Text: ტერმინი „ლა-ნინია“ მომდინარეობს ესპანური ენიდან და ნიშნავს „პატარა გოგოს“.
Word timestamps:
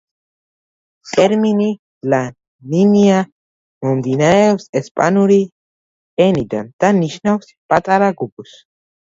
ტერმინი 1.09 1.67
„ლა-ნინია“ 2.13 3.19
მომდინარეობს 3.87 4.67
ესპანური 4.83 5.39
ენიდან 6.27 6.73
და 6.87 6.91
ნიშნავს 7.05 7.55
„პატარა 7.71 8.11
გოგოს“. 8.25 8.59